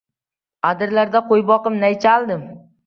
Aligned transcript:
Adirlarda 0.69 1.21
qo‘y 1.31 1.47
boqib, 1.53 1.81
nay 1.87 2.03
chaldim. 2.07 2.47